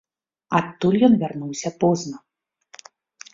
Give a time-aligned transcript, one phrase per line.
[0.59, 2.17] Адтуль ён вярнуўся позна.